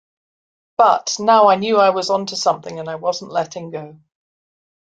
[0.77, 3.99] But, now I knew I was onto something, and I wasn't letting go.